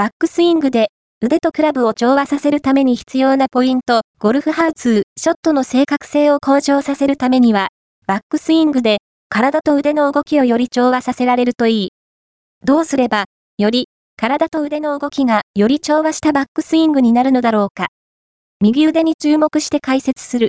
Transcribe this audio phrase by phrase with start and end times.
[0.00, 0.88] バックスイングで
[1.20, 7.68] 腕とクラブを調和させるために必要なポイント、ゴルフハウツー、ショットの正確性を向上させるためには、
[8.06, 11.88] バックスイングで体と腕の動きをより調和させられるといい。
[12.64, 13.26] どうすれば、
[13.58, 17.88] より体と腕の動きがより調和したバックスイングになるのだろうか。
[18.62, 20.48] 右腕に注目して解説する。